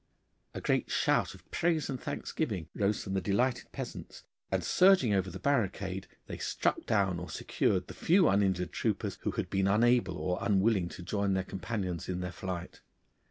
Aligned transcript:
A 0.55 0.61
great 0.61 0.89
shout 0.89 1.35
of 1.35 1.51
praise 1.51 1.87
and 1.87 2.01
thanksgiving 2.01 2.69
rose 2.73 3.03
from 3.03 3.13
the 3.13 3.21
delighted 3.21 3.71
peasants, 3.71 4.23
and 4.51 4.63
surging 4.63 5.13
over 5.13 5.29
the 5.29 5.37
barricade 5.37 6.07
they 6.25 6.39
struck 6.39 6.87
down 6.87 7.19
or 7.19 7.29
secured 7.29 7.85
the 7.85 7.93
few 7.93 8.27
uninjured 8.27 8.71
troopers 8.71 9.19
who 9.21 9.29
had 9.29 9.51
boon 9.51 9.67
unable 9.67 10.17
or 10.17 10.39
unwilling 10.41 10.89
to 10.89 11.03
join 11.03 11.33
their 11.35 11.43
companions 11.43 12.09
in 12.09 12.19
their 12.19 12.31
flight. 12.31 12.81